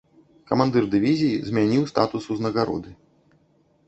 Камандзір 0.51 0.83
дывізіі 0.95 1.41
змяніў 1.49 1.83
статус 1.91 2.23
ўзнагароды. 2.37 2.95